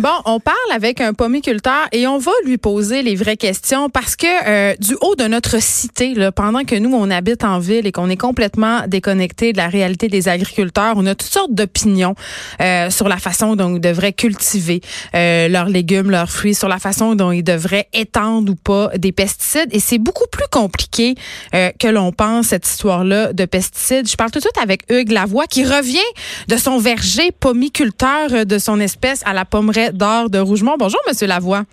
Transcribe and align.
Bon, 0.00 0.08
on 0.24 0.40
parle 0.40 0.56
avec 0.72 1.02
un 1.02 1.12
pomiculteur 1.12 1.86
et 1.92 2.06
on 2.06 2.16
va 2.16 2.32
lui 2.46 2.56
poser 2.56 3.02
les 3.02 3.16
vraies 3.16 3.36
questions 3.36 3.90
parce 3.90 4.16
que 4.16 4.26
euh, 4.46 4.74
du 4.80 4.96
haut 5.02 5.14
de 5.14 5.24
notre 5.24 5.60
cité, 5.60 6.14
là, 6.14 6.32
pendant 6.32 6.64
que 6.64 6.74
nous, 6.74 6.90
on 6.94 7.10
habite 7.10 7.44
en 7.44 7.58
ville 7.58 7.86
et 7.86 7.92
qu'on 7.92 8.08
est 8.08 8.16
complètement 8.16 8.84
déconnecté 8.88 9.52
de 9.52 9.58
la 9.58 9.68
réalité 9.68 10.08
des 10.08 10.26
agriculteurs, 10.30 10.94
on 10.96 11.04
a 11.04 11.14
toutes 11.14 11.30
sortes 11.30 11.52
d'opinions 11.52 12.14
euh, 12.62 12.88
sur 12.88 13.10
la 13.10 13.18
façon 13.18 13.56
dont 13.56 13.74
ils 13.74 13.80
devraient 13.80 14.14
cultiver 14.14 14.80
euh, 15.14 15.48
leurs 15.48 15.68
légumes, 15.68 16.10
leurs 16.10 16.30
fruits, 16.30 16.54
sur 16.54 16.68
la 16.68 16.78
façon 16.78 17.14
dont 17.14 17.30
ils 17.30 17.44
devraient 17.44 17.88
étendre 17.92 18.52
ou 18.52 18.56
pas 18.56 18.88
des 18.96 19.12
pesticides. 19.12 19.68
Et 19.70 19.80
c'est 19.80 19.98
beaucoup 19.98 20.28
plus 20.32 20.48
compliqué 20.50 21.14
que 21.52 21.88
l'on 21.88 22.10
pense, 22.10 22.46
cette 22.48 22.66
histoire-là 22.66 23.34
de 23.34 23.44
pesticides. 23.44 24.08
Je 24.08 24.16
parle 24.16 24.30
tout 24.30 24.38
de 24.38 24.44
suite 24.44 24.58
avec 24.62 24.90
Hugues 24.90 25.12
Lavoie 25.12 25.46
qui 25.46 25.62
revient 25.62 25.98
de 26.48 26.56
son 26.56 26.78
verger 26.78 27.32
pomiculteur 27.38 28.46
de 28.46 28.58
son 28.58 28.80
espèce 28.80 29.20
à 29.26 29.34
la 29.34 29.44
pommeraie 29.44 29.89
d'or 29.92 30.30
de 30.30 30.38
Rougemont. 30.38 30.76
Bonjour, 30.78 31.00
Monsieur 31.06 31.26
Lavoie. 31.26 31.64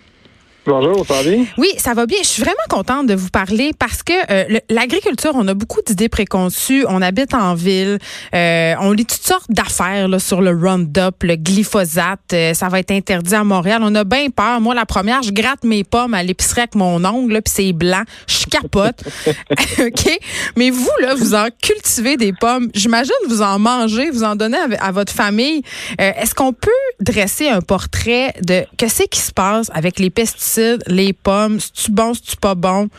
Bonjour, 0.67 1.05
ça 1.07 1.13
va 1.13 1.23
bien? 1.23 1.45
Oui, 1.57 1.69
ça 1.77 1.93
va 1.93 2.05
bien. 2.05 2.17
Je 2.21 2.27
suis 2.27 2.41
vraiment 2.41 2.57
contente 2.69 3.07
de 3.07 3.15
vous 3.15 3.29
parler 3.29 3.71
parce 3.79 4.03
que 4.03 4.11
euh, 4.29 4.59
l'agriculture, 4.69 5.31
on 5.33 5.47
a 5.47 5.53
beaucoup 5.53 5.79
d'idées 5.81 6.09
préconçues. 6.09 6.83
On 6.89 7.01
habite 7.01 7.33
en 7.33 7.53
ville. 7.53 7.99
Euh, 8.35 8.75
on 8.81 8.91
lit 8.91 9.05
toutes 9.05 9.25
sortes 9.25 9.49
d'affaires 9.49 10.09
sur 10.19 10.41
le 10.41 10.51
Roundup, 10.51 11.23
le 11.23 11.37
glyphosate. 11.37 12.19
Euh, 12.33 12.53
ça 12.53 12.67
va 12.67 12.79
être 12.79 12.91
interdit 12.91 13.33
à 13.33 13.45
Montréal. 13.45 13.79
On 13.81 13.95
a 13.95 14.03
bien 14.03 14.29
peur. 14.29 14.59
Moi, 14.59 14.75
la 14.75 14.85
première, 14.85 15.23
je 15.23 15.31
gratte 15.31 15.63
mes 15.63 15.85
pommes 15.85 16.13
à 16.13 16.21
l'épicerie 16.21 16.61
avec 16.61 16.75
mon 16.75 17.03
ongle, 17.05 17.41
puis 17.41 17.53
c'est 17.55 17.71
blanc. 17.71 18.03
Je 18.27 18.45
capote. 18.47 19.05
OK? 19.79 20.19
Mais 20.57 20.69
vous, 20.69 20.91
là, 20.99 21.15
vous 21.15 21.33
en 21.33 21.47
cultivez 21.61 22.17
des 22.17 22.33
pommes. 22.33 22.67
J'imagine 22.73 23.13
vous 23.29 23.41
en 23.41 23.57
mangez, 23.57 24.09
vous 24.09 24.23
en 24.23 24.35
donnez 24.35 24.57
à, 24.81 24.91
votre 24.91 25.13
famille. 25.13 25.61
Est-ce 25.97 26.35
qu'on 26.35 26.51
peut 26.51 26.69
dresser 26.99 27.47
un 27.47 27.61
portrait 27.61 28.33
de 28.41 28.65
qu'est-ce 28.75 29.03
qui 29.03 29.19
se 29.19 29.31
passe 29.31 29.71
avec 29.73 29.99
les 29.99 30.09
pesticides 30.09 30.56
les 30.87 31.13
pommes, 31.13 31.59
c'est-tu 31.59 31.91
bon, 31.91 32.13
c'est-tu 32.13 32.37
pas 32.37 32.55
bon? 32.55 32.89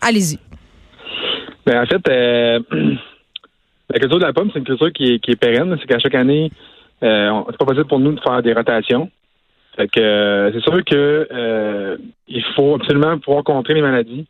Allez-y. 0.00 0.38
Ben, 1.68 1.82
en 1.82 1.86
fait, 1.86 2.08
euh, 2.08 2.60
la 3.90 3.98
culture 3.98 4.18
de 4.18 4.24
la 4.24 4.32
pomme, 4.32 4.50
c'est 4.52 4.58
une 4.58 4.64
culture 4.64 4.92
qui 4.92 5.20
est, 5.22 5.36
pérenne. 5.36 5.76
C'est 5.80 5.86
qu'à 5.86 5.98
chaque 5.98 6.14
année, 6.14 6.50
euh, 7.02 7.42
c'est 7.50 7.58
pas 7.58 7.66
possible 7.66 7.86
pour 7.86 8.00
nous 8.00 8.12
de 8.12 8.20
faire 8.20 8.42
des 8.42 8.54
rotations. 8.54 9.10
Fait 9.76 9.86
que 9.88 10.00
euh, 10.00 10.50
c'est 10.52 10.62
sûr 10.62 10.82
que 10.84 11.98
il 12.26 12.44
faut 12.56 12.76
absolument 12.76 13.18
pouvoir 13.18 13.44
contrer 13.44 13.74
les 13.74 13.82
maladies. 13.82 14.26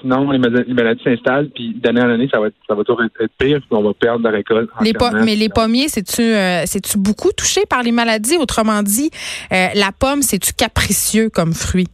Sinon, 0.00 0.30
les, 0.30 0.38
maladies 0.38 1.02
s'installent, 1.04 1.48
puis 1.54 1.72
d'année 1.74 2.02
en 2.02 2.10
année, 2.10 2.28
ça 2.30 2.38
va, 2.38 2.48
ça 2.68 2.74
va 2.74 2.84
toujours 2.84 3.02
être, 3.02 3.32
pire, 3.38 3.60
puis 3.60 3.68
on 3.70 3.82
va 3.82 3.94
perdre 3.94 4.24
la 4.24 4.30
récolte. 4.30 4.68
mais 4.80 5.36
les 5.36 5.48
pommiers, 5.48 5.88
c'est-tu 5.88 6.22
c'est-tu 6.66 6.98
beaucoup 6.98 7.30
touché 7.32 7.62
par 7.70 7.82
les 7.82 7.92
maladies? 7.92 8.36
Autrement 8.36 8.82
dit, 8.82 9.10
la 9.50 9.92
pomme, 9.98 10.20
c'est-tu 10.20 10.52
capricieux 10.52 11.30
comme 11.30 11.54
fruit? 11.54 11.86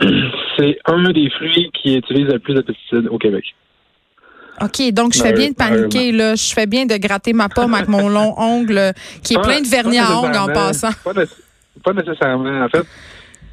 C'est 0.56 0.78
un 0.86 1.10
des 1.12 1.30
fruits 1.30 1.70
qui 1.74 1.96
utilise 1.96 2.26
le 2.26 2.38
plus 2.38 2.54
de 2.54 2.60
pesticides 2.60 3.08
au 3.08 3.18
Québec. 3.18 3.44
OK, 4.60 4.92
donc 4.92 5.14
je 5.14 5.22
fais 5.22 5.32
bien 5.32 5.50
de 5.50 5.54
paniquer, 5.54 6.12
là. 6.12 6.34
Je 6.34 6.52
fais 6.52 6.66
bien 6.66 6.84
de 6.86 6.96
gratter 6.96 7.32
ma 7.32 7.48
pomme 7.48 7.74
avec 7.74 7.88
mon 7.88 8.08
long 8.08 8.34
ongle 8.36 8.92
qui 9.24 9.34
est 9.34 9.42
plein 9.42 9.60
de 9.60 9.66
vernis 9.66 9.98
à 9.98 10.18
ongles 10.18 10.36
en 10.36 10.46
passant. 10.46 10.90
Pas, 11.04 11.92
nécessairement. 11.94 12.64
En 12.64 12.68
fait, 12.68 12.86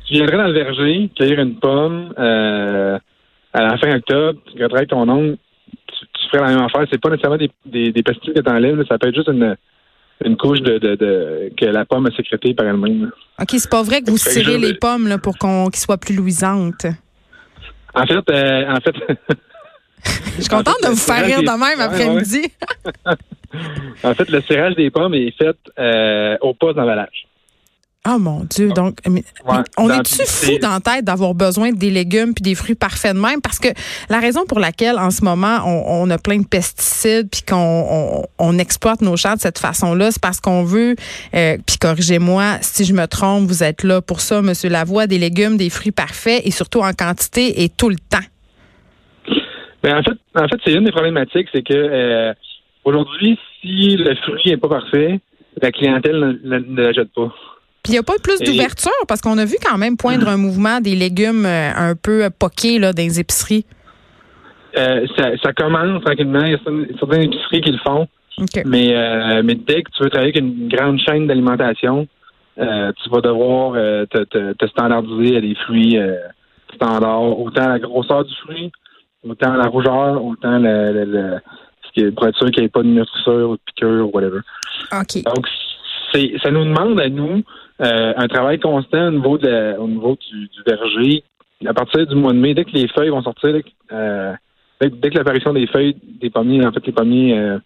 tu 0.05 0.13
viendrais 0.15 0.37
dans 0.37 0.47
le 0.47 0.53
verger, 0.53 1.09
cueillir 1.17 1.39
une 1.39 1.55
pomme 1.55 2.13
euh, 2.19 2.99
à 3.53 3.61
la 3.61 3.77
fin 3.77 3.95
octobre, 3.95 4.39
tu 4.51 4.57
gratterais 4.57 4.79
avec 4.79 4.89
ton 4.89 5.07
ongle, 5.07 5.37
tu, 5.87 6.29
ferais 6.29 6.43
la 6.43 6.55
même 6.55 6.65
affaire. 6.65 6.85
C'est 6.91 7.01
pas 7.01 7.09
nécessairement 7.09 7.37
des, 7.37 7.91
des, 7.91 8.03
pesticides 8.03 8.35
que 8.35 8.41
tu 8.41 8.51
enlèves, 8.51 8.83
ça 8.87 8.99
peut 8.99 9.07
être 9.07 9.15
juste 9.15 9.29
une, 9.29 9.55
une 10.25 10.37
couche 10.37 10.61
de, 10.61 10.77
de, 10.77 11.51
que 11.57 11.65
la 11.65 11.85
pomme 11.85 12.07
a 12.07 12.11
sécrétée 12.11 12.53
par 12.53 12.65
elle-même. 12.65 13.11
OK, 13.41 13.47
c'est 13.51 13.69
pas 13.69 13.83
vrai 13.83 14.01
que 14.01 14.11
vous 14.11 14.17
tirez 14.17 14.57
les 14.57 14.73
pommes 14.73 15.07
là, 15.07 15.17
pour 15.17 15.37
qu'on 15.37 15.69
qu'ils 15.69 15.79
soient 15.79 15.97
plus 15.97 16.15
luisantes. 16.15 16.85
En 17.93 18.05
fait, 18.05 18.29
euh, 18.29 18.71
en 18.71 18.79
fait. 18.81 18.95
Je 20.37 20.41
suis 20.43 20.49
contente 20.49 20.77
de 20.81 20.89
vous 20.89 20.95
faire 20.95 21.25
rire 21.25 21.41
de 21.41 21.59
même 21.59 21.81
après-midi. 21.81 22.51
en 24.03 24.13
fait, 24.13 24.29
le 24.29 24.41
cirage 24.41 24.75
des 24.75 24.89
pommes 24.89 25.13
est 25.13 25.31
fait 25.37 25.57
euh, 25.77 26.37
au 26.41 26.53
pas 26.53 26.71
d'emballage. 26.71 27.27
Oh 28.07 28.17
mon 28.17 28.45
Dieu, 28.49 28.69
donc 28.69 28.99
on 29.77 29.89
est-tu 29.89 30.25
fou 30.25 30.57
dans 30.61 30.69
la 30.69 30.79
tête 30.79 31.03
d'avoir 31.03 31.35
besoin 31.35 31.73
des 31.73 31.89
légumes 31.89 32.33
puis 32.33 32.41
des 32.41 32.55
fruits 32.55 32.75
parfaits 32.75 33.13
de 33.13 33.19
même? 33.19 33.41
Parce 33.41 33.59
que 33.59 33.67
la 34.09 34.21
raison 34.21 34.45
pour 34.45 34.61
laquelle 34.61 34.97
en 34.97 35.11
ce 35.11 35.25
moment 35.25 35.59
on, 35.65 36.09
a 36.09 36.17
plein 36.17 36.39
de 36.39 36.47
pesticides 36.47 37.29
puis 37.29 37.41
qu'on 37.41 38.25
on, 38.39 38.57
exploite 38.57 39.01
nos 39.01 39.17
champs 39.17 39.33
de 39.33 39.41
cette 39.41 39.59
façon-là, 39.59 40.11
c'est 40.11 40.21
parce 40.21 40.39
qu'on 40.39 40.63
veut, 40.63 40.95
euh, 41.35 41.57
puis 41.67 41.75
corrigez-moi 41.77 42.59
si 42.61 42.85
je 42.85 42.93
me 42.93 43.05
trompe, 43.05 43.47
vous 43.47 43.63
êtes 43.63 43.83
là 43.83 44.01
pour 44.01 44.21
ça, 44.21 44.41
Monsieur 44.41 44.69
Lavoie, 44.69 45.05
des 45.05 45.17
légumes, 45.17 45.57
des 45.57 45.69
fruits 45.69 45.91
parfaits 45.91 46.41
et 46.45 46.51
surtout 46.51 46.79
en 46.79 46.93
quantité 46.93 47.63
et 47.63 47.69
tout 47.69 47.89
le 47.89 47.97
temps. 47.97 48.25
Ben 49.83 49.97
en 49.97 50.03
fait, 50.03 50.17
en 50.35 50.47
fait, 50.47 50.57
c'est 50.63 50.73
une 50.73 50.85
des 50.85 50.91
problématiques, 50.91 51.49
c'est 51.51 51.63
que 51.63 51.73
euh, 51.73 52.33
aujourd'hui, 52.85 53.37
si 53.59 53.97
le 53.97 54.15
fruit 54.15 54.51
n'est 54.51 54.57
pas 54.57 54.69
parfait, 54.69 55.19
la 55.61 55.71
clientèle 55.73 56.39
ne 56.45 56.81
l'achète 56.81 57.11
pas. 57.13 57.33
Puis 57.83 57.93
il 57.93 57.95
n'y 57.95 57.99
a 57.99 58.03
pas 58.03 58.17
plus 58.21 58.39
d'ouverture 58.39 58.91
parce 59.07 59.21
qu'on 59.21 59.37
a 59.37 59.45
vu 59.45 59.55
quand 59.63 59.77
même 59.77 59.95
poindre 59.95 60.27
un 60.27 60.37
mouvement 60.37 60.81
des 60.81 60.95
légumes 60.95 61.45
euh, 61.45 61.71
un 61.75 61.95
peu 61.95 62.29
poqués 62.37 62.77
là, 62.77 62.91
dans 62.93 63.01
les 63.01 63.19
épiceries. 63.19 63.65
Euh, 64.77 65.07
ça, 65.17 65.53
commence 65.53 66.03
tranquillement. 66.03 66.43
Il 66.43 66.51
y 66.51 66.55
a 66.55 66.59
certaines 66.99 67.23
épiceries 67.23 67.61
qui 67.61 67.71
le 67.71 67.79
font. 67.79 68.07
Mais, 68.65 68.95
euh, 68.95 69.41
mais 69.43 69.55
dès 69.55 69.83
que 69.83 69.91
tu 69.91 70.03
veux 70.03 70.09
travailler 70.09 70.31
avec 70.31 70.41
une 70.41 70.69
grande 70.69 70.99
chaîne 70.99 71.27
d'alimentation, 71.27 72.07
tu 72.57 73.09
vas 73.09 73.21
devoir 73.21 73.73
te, 74.09 74.67
standardiser 74.67 75.37
à 75.37 75.41
des 75.41 75.55
fruits 75.55 75.97
standards, 76.75 77.39
autant 77.39 77.67
la 77.67 77.79
grosseur 77.79 78.23
du 78.23 78.33
fruit, 78.35 78.71
autant 79.27 79.55
la 79.55 79.67
rougeur, 79.67 80.23
autant 80.23 80.57
le, 80.57 81.05
le, 81.05 81.39
ce 81.83 81.91
qui 81.93 82.01
est 82.01 82.11
pour 82.11 82.27
être 82.27 82.37
sûr 82.37 82.51
qu'il 82.51 82.61
n'y 82.61 82.67
ait 82.67 82.69
pas 82.69 82.83
de 82.83 82.87
nutrisseur 82.87 83.49
ou 83.49 83.53
de 83.53 83.61
piqûre 83.65 84.07
ou 84.07 84.11
whatever. 84.13 84.39
Donc, 84.91 85.47
ça 86.13 86.51
nous 86.51 86.65
demande 86.65 86.99
à 86.99 87.09
nous 87.09 87.43
euh, 87.81 88.13
un 88.17 88.27
travail 88.27 88.59
constant 88.59 89.07
au 89.07 89.11
niveau, 89.11 89.37
de 89.37 89.77
au 89.77 89.87
niveau 89.87 90.17
du, 90.29 90.49
verger. 90.65 91.23
À 91.65 91.73
partir 91.73 92.05
du 92.07 92.15
mois 92.15 92.33
de 92.33 92.37
mai, 92.37 92.53
dès 92.53 92.65
que 92.65 92.71
les 92.71 92.87
feuilles 92.89 93.09
vont 93.09 93.21
sortir, 93.21 93.55
euh, 93.91 94.33
dès, 94.81 95.09
que 95.09 95.17
l'apparition 95.17 95.53
des 95.53 95.67
feuilles 95.67 95.95
des 96.21 96.29
pommiers, 96.29 96.65
en 96.65 96.71
fait, 96.71 96.85
les 96.85 96.91
pommiers 96.91 97.37
euh, 97.37 97.57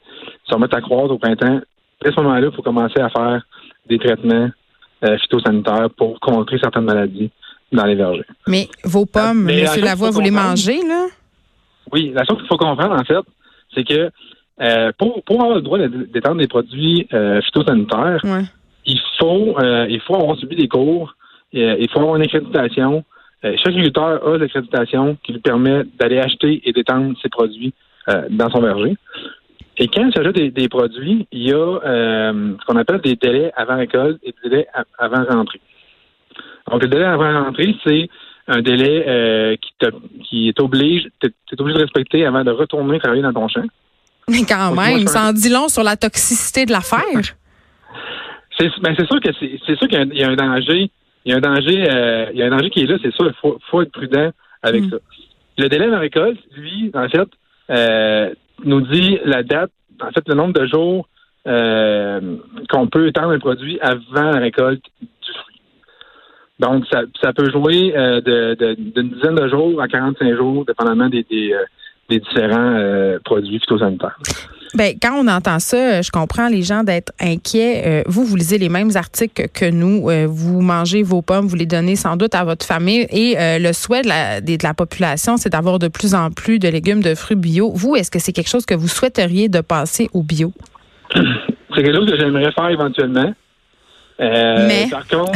se 0.46 0.54
remettent 0.54 0.74
à 0.74 0.82
croître 0.82 1.12
au 1.12 1.18
printemps, 1.18 1.62
à 2.04 2.12
ce 2.12 2.22
moment-là, 2.22 2.48
il 2.48 2.56
faut 2.56 2.62
commencer 2.62 3.00
à 3.00 3.10
faire 3.10 3.42
des 3.88 3.98
traitements 3.98 4.50
phytosanitaires 5.22 5.90
pour 5.98 6.20
contrer 6.22 6.58
certaines 6.62 6.86
maladies 6.86 7.30
dans 7.72 7.86
les 7.86 7.96
vergers. 7.96 8.26
Mais 8.48 8.68
vos 8.86 9.06
pommes, 9.06 9.50
M. 9.50 9.66
Lavoie, 9.82 10.12
vous 10.12 10.22
les 10.22 10.32
mangez, 10.32 10.80
là? 10.88 11.08
Oui, 11.92 12.12
la 12.14 12.24
chose 12.24 12.38
qu'il 12.38 12.48
faut 12.48 12.58
comprendre, 12.58 12.94
en 12.94 13.04
fait, 13.04 13.26
c'est 13.74 13.84
que 13.84 14.92
pour, 14.98 15.24
pour 15.24 15.42
avoir 15.42 15.56
le 15.56 15.62
droit 15.62 15.80
d'étendre 15.80 16.38
des 16.38 16.48
produits 16.48 17.08
phytosanitaires, 17.46 18.22
faut 19.20 19.56
euh, 19.60 19.86
il 19.90 20.02
faut 20.02 20.16
avoir 20.16 20.38
subi 20.38 20.56
des 20.56 20.68
cours, 20.68 21.16
euh, 21.56 21.76
il 21.80 21.90
faut 21.90 22.00
avoir 22.00 22.16
une 22.16 22.24
accréditation. 22.24 23.04
Euh, 23.46 23.56
chaque 23.58 23.74
agriculteur 23.74 24.26
a 24.26 24.38
l'accréditation 24.38 25.18
qui 25.24 25.34
lui 25.34 25.40
permet 25.40 25.84
d'aller 26.00 26.20
acheter 26.20 26.62
et 26.66 26.72
d'étendre 26.72 27.16
ses 27.22 27.30
produits 27.30 27.74
dans 28.30 28.50
son 28.50 28.60
verger. 28.60 28.98
Et 29.78 29.88
quand 29.88 30.06
il 30.06 30.14
s'agit 30.14 30.52
des, 30.52 30.68
produits, 30.68 31.26
il 31.32 31.48
y 31.48 31.54
a 31.54 31.80
ce 31.82 32.66
qu'on 32.66 32.76
appelle 32.76 33.00
des 33.00 33.16
délais 33.16 33.52
avant 33.56 33.78
récolte 33.78 34.20
et 34.24 34.34
des 34.44 34.50
délais 34.50 34.68
avant 34.98 35.24
rentrée. 35.24 35.62
Donc, 36.70 36.82
le 36.82 36.90
délai 36.90 37.06
avant 37.06 37.46
rentrée, 37.46 37.74
c'est 37.86 38.10
un 38.48 38.62
délai 38.62 39.58
qui, 39.62 39.72
te, 39.80 39.90
qui 40.26 40.50
est 40.50 40.60
obligé, 40.60 41.10
tu 41.22 41.28
es 41.28 41.62
obligé 41.62 41.78
de 41.78 41.84
respecter 41.84 42.26
avant 42.26 42.44
de 42.44 42.52
retourner 42.52 43.00
travailler 43.00 43.24
dans 43.24 43.34
ton 43.34 43.48
champ. 43.48 43.64
Mais 44.30 44.44
quand 44.48 44.76
même, 44.76 45.08
ça 45.08 45.30
en 45.30 45.34
dit 45.34 45.50
long 45.50 45.70
sur 45.70 45.84
la 45.84 45.96
toxicité 45.96 46.66
de 46.66 46.72
l'affaire. 46.72 47.36
C'est 48.70 48.82
ben 48.82 48.96
sûr 48.96 49.20
que 49.20 49.30
c'est 49.40 49.76
sûr 49.76 49.88
qu'il 49.88 50.14
y, 50.14 50.24
a 50.24 50.30
un 50.30 50.36
danger. 50.36 50.90
Il 51.26 51.32
y 51.32 51.34
a 51.34 51.38
un 51.38 51.42
danger, 51.42 51.86
euh, 51.90 52.28
il 52.34 52.40
y 52.40 52.44
a 52.44 52.46
un 52.46 52.50
danger 52.50 52.70
qui 52.70 52.82
est 52.82 52.86
là, 52.86 52.98
c'est 53.02 53.14
sûr. 53.14 53.28
Il 53.28 53.34
faut, 53.42 53.58
faut, 53.70 53.82
être 53.82 53.92
prudent 53.92 54.32
avec 54.62 54.84
mm. 54.84 54.90
ça. 54.92 54.98
Le 55.58 55.70
délai 55.70 55.88
de 55.88 55.96
récolte, 55.96 56.40
lui, 56.56 56.92
en 56.94 57.08
fait, 57.10 57.28
euh, 57.70 58.34
nous 58.64 58.82
dit 58.82 59.20
la 59.26 59.44
date, 59.44 59.72
en 60.02 60.12
fait, 60.12 60.28
le 60.28 60.36
nombre 60.36 60.54
de 60.54 60.66
jours 60.68 61.08
euh, 61.48 62.38
qu'on 62.70 62.88
peut 62.88 63.08
étendre 63.08 63.32
un 63.32 63.40
produit 63.40 63.80
avant 63.82 64.32
la 64.32 64.40
récolte 64.40 64.84
du 65.02 65.32
fruit. 65.44 65.62
Donc, 66.60 66.86
ça, 66.92 67.02
ça 67.22 67.34
peut 67.34 67.52
jouer 67.52 67.92
d'une 67.92 68.56
de, 68.56 69.02
dizaine 69.02 69.36
de 69.36 69.48
jours 69.50 69.82
à 69.82 69.88
45 69.88 70.36
jours, 70.36 70.66
dépendamment 70.66 71.10
des, 71.10 71.24
des, 71.24 71.54
des 72.10 72.20
différents 72.20 73.18
produits 73.24 73.60
phytosanitaires. 73.60 74.18
Ben, 74.76 74.96
quand 75.00 75.14
on 75.14 75.28
entend 75.28 75.60
ça, 75.60 76.02
je 76.02 76.10
comprends 76.10 76.48
les 76.48 76.64
gens 76.64 76.84
d'être 76.84 77.12
inquiets. 77.20 77.84
Euh, 77.86 78.04
vous, 78.08 78.26
vous 78.26 78.36
lisez 78.36 78.58
les 78.58 78.70
mêmes 78.70 78.90
articles 78.96 79.48
que 79.50 79.70
nous. 79.70 80.10
Euh, 80.10 80.26
vous 80.28 80.62
mangez 80.62 81.04
vos 81.04 81.22
pommes, 81.22 81.46
vous 81.46 81.56
les 81.56 81.68
donnez 81.68 81.96
sans 81.96 82.18
doute 82.18 82.34
à 82.34 82.44
votre 82.44 82.66
famille. 82.66 83.06
Et 83.12 83.38
euh, 83.38 83.60
le 83.60 83.72
souhait 83.72 84.02
de 84.02 84.08
la, 84.08 84.42
de 84.42 84.58
la 84.64 84.74
population, 84.74 85.38
c'est 85.38 85.50
d'avoir 85.50 85.78
de 85.78 85.88
plus 85.88 86.16
en 86.16 86.32
plus 86.32 86.58
de 86.58 86.68
légumes, 86.68 87.02
de 87.02 87.14
fruits 87.14 87.36
bio. 87.36 87.72
Vous, 87.74 87.96
est-ce 87.96 88.10
que 88.10 88.20
c'est 88.20 88.34
quelque 88.34 88.50
chose 88.50 88.66
que 88.66 88.74
vous 88.74 88.88
souhaiteriez 88.88 89.48
de 89.48 89.62
passer 89.62 90.10
au 90.14 90.24
bio? 90.24 90.52
C'est 91.14 91.84
quelque 91.84 91.96
chose 91.96 92.10
que 92.10 92.18
j'aimerais 92.18 92.52
faire 92.52 92.70
éventuellement. 92.70 93.34
Mais... 94.20 94.88
Par 94.90 95.08
contre, 95.08 95.32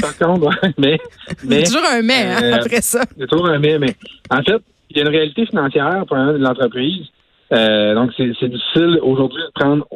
par 0.00 0.16
contre, 0.16 0.50
mais, 0.78 0.98
mais. 1.44 1.62
toujours 1.62 1.82
un 1.90 2.02
mais, 2.02 2.26
hein, 2.26 2.42
euh, 2.42 2.54
après 2.56 2.82
ça. 2.82 3.02
A 3.02 3.26
toujours 3.26 3.48
un 3.48 3.58
mais, 3.58 3.78
mais. 3.78 3.96
En 4.30 4.42
fait, 4.42 4.62
il 4.90 4.96
y 4.96 5.00
a 5.00 5.02
une 5.02 5.08
réalité 5.08 5.46
financière 5.46 6.04
pour 6.06 6.16
l'entreprise. 6.16 7.06
Euh, 7.52 7.94
donc, 7.94 8.12
c'est 8.16 8.48
difficile 8.48 8.98
aujourd'hui 9.02 9.42
de 9.42 9.52
prendre 9.54 9.86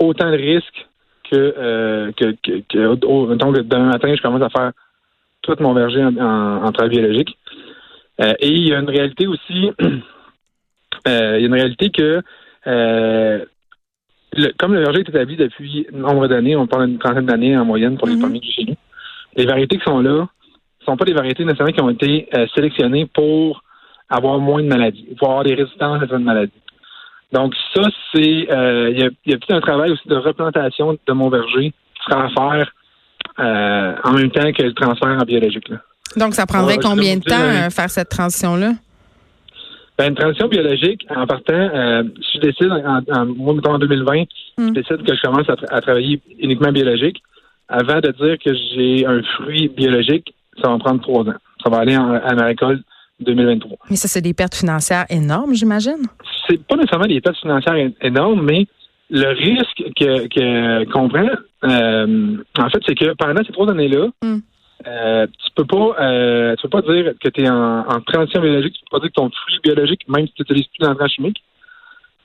autant 0.00 0.30
de 0.30 0.36
risques 0.36 0.88
que, 1.30 1.54
euh, 1.58 2.12
que, 2.12 2.36
que, 2.42 2.62
que 2.68 2.94
donc, 2.94 3.58
demain 3.58 3.90
matin, 3.90 4.14
je 4.14 4.22
commence 4.22 4.42
à 4.42 4.48
faire 4.48 4.72
tout 5.42 5.56
mon 5.60 5.74
verger 5.74 6.04
en, 6.04 6.16
en, 6.16 6.72
travail 6.72 6.90
biologique. 6.90 7.36
Euh, 8.20 8.34
et 8.40 8.48
il 8.48 8.68
y 8.68 8.74
a 8.74 8.78
une 8.78 8.88
réalité 8.88 9.26
aussi, 9.26 9.70
euh, 9.80 11.36
il 11.36 11.40
y 11.40 11.44
a 11.44 11.46
une 11.46 11.54
réalité 11.54 11.90
que 11.90 12.22
euh, 12.66 13.44
comme 14.58 14.74
le 14.74 14.80
verger 14.80 15.00
est 15.00 15.08
établi 15.08 15.36
depuis 15.36 15.86
nombre 15.92 16.28
d'années, 16.28 16.56
on 16.56 16.66
parle 16.66 16.88
d'une 16.88 16.98
trentaine 16.98 17.26
d'années 17.26 17.56
en 17.56 17.64
moyenne 17.64 17.96
pour 17.96 18.08
les 18.08 18.18
pommiers 18.18 18.42
chez 18.42 18.64
nous, 18.64 18.76
les 19.36 19.46
variétés 19.46 19.78
qui 19.78 19.84
sont 19.84 20.00
là 20.00 20.28
ne 20.80 20.84
sont 20.84 20.96
pas 20.96 21.04
des 21.04 21.14
variétés 21.14 21.44
nécessairement 21.44 21.72
qui 21.72 21.80
ont 21.80 21.90
été 21.90 22.28
sélectionnées 22.54 23.06
pour 23.06 23.62
avoir 24.10 24.38
moins 24.38 24.62
de 24.62 24.68
maladies, 24.68 25.06
pour 25.18 25.28
avoir 25.28 25.44
des 25.44 25.54
résistances 25.54 25.96
à 25.96 26.00
certaines 26.00 26.24
maladies. 26.24 26.52
Donc 27.32 27.54
ça, 27.74 27.82
c'est 28.12 28.50
euh, 28.50 28.90
il 28.90 28.98
y, 28.98 29.02
a, 29.02 29.08
y, 29.26 29.34
a, 29.34 29.38
tout 29.38 29.54
un 29.54 29.60
travail 29.60 29.90
aussi 29.90 30.08
de 30.08 30.16
replantation 30.16 30.96
de 31.06 31.12
mon 31.12 31.28
verger 31.28 31.70
qui 31.70 32.04
sera 32.08 32.24
à 32.24 32.28
faire 32.30 32.72
euh, 33.40 33.94
en 34.04 34.12
même 34.12 34.30
temps 34.30 34.50
que 34.52 34.62
le 34.62 34.72
transfert 34.72 35.08
en 35.08 35.24
biologique. 35.24 35.68
Là. 35.68 35.76
Donc 36.16 36.34
ça 36.34 36.46
prendrait 36.46 36.78
combien 36.78 37.16
de 37.16 37.22
temps 37.22 37.36
à 37.36 37.66
euh, 37.66 37.70
faire 37.70 37.90
cette 37.90 38.08
transition-là? 38.08 38.72
Ben, 39.98 40.10
une 40.10 40.14
transition 40.14 40.48
biologique, 40.48 41.04
en 41.14 41.26
partant, 41.26 41.54
euh, 41.54 42.04
si 42.22 42.38
je 42.38 42.40
décide, 42.40 42.70
en, 42.70 43.00
en, 43.12 43.72
en 43.74 43.78
2020, 43.78 44.24
je 44.58 44.62
hmm. 44.62 44.72
décide 44.72 45.02
que 45.04 45.14
je 45.14 45.22
commence 45.22 45.48
à, 45.48 45.80
travailler 45.80 46.20
uniquement 46.38 46.70
biologique, 46.70 47.20
avant 47.68 48.00
de 48.00 48.12
dire 48.12 48.38
que 48.38 48.54
j'ai 48.54 49.04
un 49.06 49.22
fruit 49.36 49.68
biologique, 49.68 50.34
ça 50.62 50.70
va 50.70 50.78
prendre 50.78 51.00
trois 51.02 51.22
ans. 51.24 51.36
Ça 51.62 51.70
va 51.70 51.78
aller 51.78 51.96
en, 51.96 52.12
à 52.14 52.34
ma 52.34 52.44
récolte 52.44 52.82
2023. 53.20 53.78
Mais 53.90 53.96
ça, 53.96 54.06
c'est 54.06 54.20
des 54.20 54.34
pertes 54.34 54.54
financières 54.54 55.06
énormes, 55.10 55.54
j'imagine? 55.54 56.06
C'est 56.48 56.62
pas 56.64 56.76
nécessairement 56.76 57.06
des 57.06 57.20
pertes 57.20 57.38
financières 57.38 57.90
énormes, 58.00 58.42
mais 58.42 58.66
le 59.10 59.28
risque 59.28 59.82
que 59.96 60.84
qu'on 60.92 61.08
prend, 61.08 61.28
euh, 61.64 62.36
en 62.58 62.70
fait, 62.70 62.78
c'est 62.86 62.94
que 62.94 63.14
pendant 63.14 63.42
ces 63.44 63.52
trois 63.52 63.70
années-là, 63.70 64.08
hmm. 64.22 64.38
euh, 64.86 65.26
tu 65.26 65.50
peux 65.54 65.64
pas 65.64 65.96
euh, 66.00 66.54
tu 66.56 66.68
peux 66.68 66.80
pas 66.80 66.92
dire 66.92 67.12
que 67.22 67.28
tu 67.28 67.42
es 67.42 67.48
en, 67.48 67.80
en, 67.80 68.00
transition 68.00 68.40
biologique, 68.40 68.74
tu 68.74 68.80
peux 68.90 68.98
pas 68.98 69.00
dire 69.00 69.08
que 69.08 69.20
ton 69.20 69.30
fruit 69.30 69.60
biologique, 69.62 70.02
même 70.08 70.26
si 70.26 70.32
tu 70.34 70.42
n'utilises 70.42 70.66
plus 70.66 70.86
d'entrée 70.86 71.08
chimique, 71.08 71.42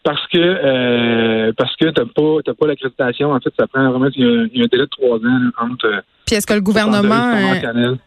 parce 0.03 0.25
que 0.27 1.51
parce 1.51 1.75
que 1.77 1.89
t'as 1.89 2.05
pas 2.05 2.41
t'as 2.45 2.53
pas 2.53 2.67
l'accréditation. 2.67 3.31
En 3.31 3.39
fait, 3.39 3.53
ça 3.57 3.67
prend 3.67 3.89
vraiment 3.89 4.09
il 4.15 4.21
y, 4.21 4.25
a, 4.25 4.45
il 4.51 4.57
y 4.57 4.61
a 4.61 4.65
un 4.65 4.67
délai 4.67 4.83
de 4.83 4.89
trois 4.89 5.17
ans 5.17 5.51
entre. 5.57 6.03
Puis 6.25 6.35
est-ce 6.35 6.47
que 6.47 6.53
le 6.53 6.61
gouvernement 6.61 7.33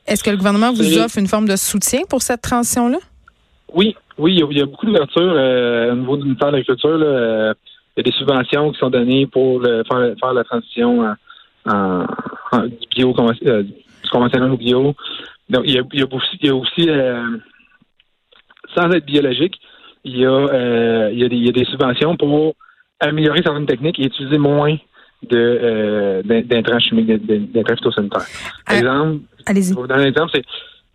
est-ce 0.07 0.23
que 0.23 0.31
le 0.31 0.37
gouvernement 0.37 0.73
vous 0.73 0.99
offre 0.99 1.19
une 1.19 1.29
forme 1.29 1.49
de 1.49 1.57
soutien 1.57 2.01
pour 2.09 2.23
cette 2.23 2.43
transition-là? 2.43 2.99
Oui, 3.75 3.97
oui, 4.19 4.41
il 4.51 4.57
y 4.57 4.63
a, 4.63 4.67
beaucoup 4.67 4.87
d'ouverture 4.87 5.33
euh, 5.37 5.93
au 5.93 5.97
niveau 5.97 6.17
du 6.17 6.25
ministère 6.25 6.49
de 6.49 6.53
l'Agriculture. 6.57 6.99
Euh, 7.03 7.55
il 7.97 8.01
y 8.01 8.09
a 8.09 8.11
des 8.11 8.17
subventions 8.17 8.73
qui 8.73 8.79
sont 8.79 8.91
données 8.91 9.27
pour 9.27 9.61
le, 9.61 9.83
faire, 9.85 10.15
faire, 10.21 10.33
la 10.35 10.45
transition 10.45 11.17
en, 11.67 12.07
en, 12.53 12.67
du 12.67 12.87
bio 12.95 13.15
euh, 13.19 13.63
du 13.63 14.11
conventionnel 14.11 14.51
au 14.51 14.57
bio. 14.57 14.95
Donc 15.49 15.63
il 15.65 15.75
y 15.75 15.79
a, 15.79 15.83
il 15.93 16.01
y 16.01 16.03
a 16.03 16.07
aussi, 16.07 16.39
il 16.41 16.47
y 16.47 16.51
a 16.51 16.55
aussi 16.55 16.89
sans 18.75 18.91
être 18.91 19.07
biologique, 19.07 19.59
il 20.05 20.19
y 20.19 20.25
a, 20.25 20.31
euh, 20.31 21.11
il, 21.13 21.19
y 21.19 21.25
a 21.25 21.29
des, 21.29 21.37
il 21.37 21.47
y 21.47 21.49
a 21.49 21.53
des 21.53 21.65
subventions 21.65 22.17
pour 22.17 22.55
améliorer 23.01 23.43
certaines 23.43 23.67
techniques 23.67 23.99
et 23.99 24.05
utiliser 24.05 24.39
moins 24.39 24.77
de 25.23 25.37
euh, 25.37 26.23
d'intrants 26.23 26.79
chimiques, 26.79 27.09
d'intrants 27.53 27.77
phytosanitaires. 27.77 28.27
Euh, 28.71 28.77
exemple, 28.77 29.21
allez-y. 29.47 29.73
Pour 29.73 29.83
vous 29.83 29.89
donner 29.89 30.05
un 30.05 30.07
exemple, 30.07 30.33
c'est 30.35 30.45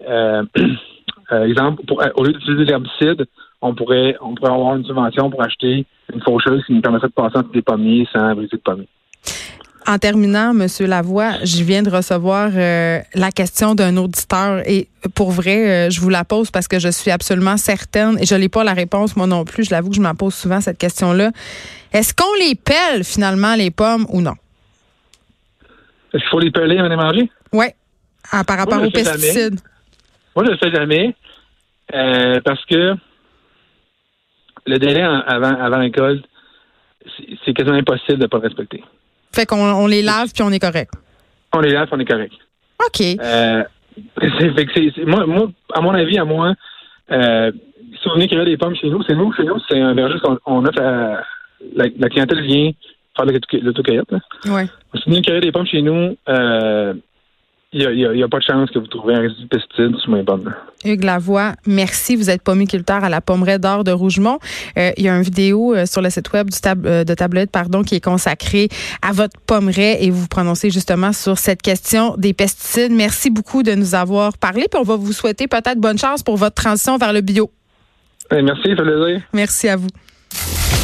euh, 1.32 1.36
euh, 1.36 1.46
exemple, 1.46 1.84
pour, 1.88 2.02
au 2.16 2.24
lieu 2.24 2.34
d'utiliser 2.34 2.66
l'herbicide, 2.66 3.26
on 3.62 3.76
pourrait 3.76 4.16
on 4.22 4.36
pourrait 4.36 4.52
avoir 4.52 4.76
une 4.76 4.86
subvention 4.86 5.30
pour 5.30 5.44
acheter 5.44 5.86
une 6.14 6.22
faucheuse 6.22 6.64
qui 6.66 6.74
nous 6.74 6.82
permettrait 6.82 7.08
de 7.08 7.14
passer 7.14 7.38
entre 7.38 7.52
des 7.52 7.62
pommiers 7.62 8.08
sans 8.12 8.34
briser 8.34 8.58
de 8.58 8.62
pommiers. 8.62 8.88
En 9.88 9.98
terminant, 9.98 10.54
Monsieur 10.54 10.86
Lavoie, 10.86 11.44
je 11.44 11.64
viens 11.64 11.82
de 11.82 11.90
recevoir 11.90 12.52
euh, 12.54 13.00
la 13.16 13.32
question 13.32 13.74
d'un 13.74 13.98
auditeur 13.98 14.62
et 14.68 14.88
pour 15.16 15.32
vrai, 15.32 15.88
euh, 15.88 15.90
je 15.90 16.00
vous 16.02 16.10
la 16.10 16.24
pose 16.24 16.52
parce 16.52 16.68
que 16.68 16.78
je 16.78 16.90
suis 16.90 17.10
absolument 17.10 17.58
certaine 17.58 18.18
et 18.20 18.26
je 18.26 18.36
n'ai 18.36 18.48
pas 18.48 18.64
la 18.64 18.74
réponse 18.74 19.16
moi 19.16 19.26
non 19.26 19.44
plus. 19.44 19.66
Je 19.66 19.72
l'avoue 19.72 19.90
que 19.90 19.96
je 19.96 20.02
m'en 20.02 20.14
pose 20.14 20.36
souvent 20.36 20.62
cette 20.62 20.78
question-là. 20.78 21.32
Est-ce 21.94 22.14
qu'on 22.14 22.34
les 22.40 22.54
pèle 22.54 23.04
finalement 23.04 23.56
les 23.56 23.72
pommes 23.72 24.06
ou 24.10 24.22
non? 24.22 24.36
Est-ce 26.14 26.22
qu'il 26.22 26.30
faut 26.30 26.40
les 26.40 26.52
peler 26.52 26.78
avant 26.78 26.90
de 26.90 26.94
les 26.94 27.02
manger 27.02 27.32
Oui, 27.52 27.66
par 28.46 28.58
rapport 28.58 28.84
aux 28.84 28.92
pesticides. 28.92 29.60
Moi, 30.36 30.46
je 30.46 30.52
le 30.52 30.58
fais 30.58 30.72
jamais 30.72 31.16
euh, 31.94 32.40
parce 32.44 32.64
que 32.66 32.96
le 34.68 34.78
délai 34.78 35.02
avant 35.02 35.56
avant 35.56 35.80
l'école, 35.80 36.22
c'est 37.46 37.54
quasiment 37.54 37.78
impossible 37.78 38.18
de 38.18 38.24
ne 38.24 38.28
pas 38.28 38.40
respecter. 38.40 38.84
Fait 39.34 39.46
qu'on 39.46 39.58
on 39.58 39.88
les 39.88 40.02
lave 40.02 40.32
puis 40.34 40.44
on 40.44 40.52
est 40.52 40.60
correct. 40.60 40.94
On 41.54 41.60
les 41.60 41.72
lave 41.72 41.88
puis 41.88 41.96
on 41.96 42.00
est 42.00 42.06
correct. 42.06 42.34
OK. 42.86 43.02
Euh, 43.02 43.64
fait 44.56 44.66
que 44.66 44.92
c'est, 44.96 45.06
moi, 45.06 45.26
moi, 45.26 45.52
à 45.74 45.82
mon 45.82 45.94
avis, 45.94 46.18
à 46.18 46.26
moi, 46.26 46.54
euh, 47.12 47.52
si 48.02 48.08
on 48.08 48.14
venez 48.14 48.28
cueillir 48.28 48.46
des 48.46 48.58
pommes 48.58 48.76
chez 48.76 48.90
nous, 48.90 49.04
c'est 49.04 49.16
nous, 49.16 49.34
chez 49.34 49.44
nous, 49.44 49.60
c'est 49.70 49.80
un 49.80 49.94
verger 49.94 50.20
qu'on 50.20 50.38
on 50.46 50.66
a 50.66 50.72
la, 51.76 51.86
la, 51.98 52.10
clientèle 52.10 52.42
vient 52.42 52.72
faire 53.16 53.26
l'autocueillette. 53.26 54.12
Ouais. 54.46 54.66
Si 54.96 55.04
vous 55.06 55.12
venez 55.12 55.22
cueillir 55.22 55.42
des 55.42 55.52
pommes 55.52 55.68
chez 55.68 55.82
nous, 55.82 56.16
euh, 56.30 56.94
il 57.74 57.90
n'y 57.90 58.24
a, 58.24 58.28
pas 58.28 58.40
de 58.40 58.44
chance 58.44 58.70
que 58.70 58.80
vous 58.80 58.88
trouviez 58.88 59.16
un 59.16 59.22
résidu 59.22 59.44
de 59.44 59.48
pesticides 59.48 59.96
sur 59.98 60.12
mes 60.12 60.24
pommes. 60.24 60.54
Hugues 60.84 61.06
Lavoie, 61.06 61.54
merci. 61.66 62.18
Vous 62.18 62.30
êtes 62.30 62.42
pommiculteur 62.42 63.02
à 63.02 63.08
la 63.08 63.22
Pommeraie 63.22 63.60
d'Or 63.60 63.86
de 63.86 63.92
Rougemont. 63.92 64.40
Euh, 64.78 64.92
il 64.98 65.06
y 65.06 65.10
a 65.10 65.16
une 65.16 65.22
vidéo 65.22 65.74
euh, 65.74 65.86
sur 65.86 66.02
le 66.02 66.10
site 66.10 66.34
web 66.34 66.50
du 66.50 66.58
euh, 66.86 67.06
de 67.06 67.14
Tablette 67.14 67.50
pardon, 67.50 67.84
qui 67.84 67.96
est 67.96 68.04
consacrée 68.04 68.68
à 69.02 69.14
votre 69.14 69.40
pommeraie 69.48 70.04
et 70.04 70.10
vous 70.10 70.22
vous 70.22 70.28
prononcez 70.28 70.70
justement 70.70 71.14
sur 71.14 71.38
cette 71.38 71.62
question 71.62 72.16
des 72.18 72.34
pesticides. 72.34 72.92
Merci 72.92 73.30
beaucoup 73.30 73.64
de 73.64 73.74
nous 73.74 73.96
avoir 73.96 74.38
parlé. 74.38 74.66
Puis 74.70 74.80
on 74.80 74.84
va 74.84 74.98
vous 74.98 75.14
souhaiter 75.14 75.48
peut-être 75.48 75.80
bonne 75.80 75.98
chance 75.98 76.24
pour 76.24 76.36
votre 76.36 76.56
transition 76.56 76.98
vers 76.98 77.14
le 77.14 77.22
bio. 77.22 77.50
merci, 78.32 78.76
ça 78.76 78.84
plaisir. 78.84 79.22
Merci 79.34 79.70
à 79.70 79.78
vous. 79.78 79.88